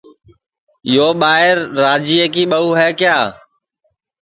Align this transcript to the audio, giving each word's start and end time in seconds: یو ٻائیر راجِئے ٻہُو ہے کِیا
یو 0.93 1.07
ٻائیر 1.21 1.57
راجِئے 1.81 2.25
ٻہُو 2.49 2.69
ہے 2.79 2.89
کِیا 2.99 3.17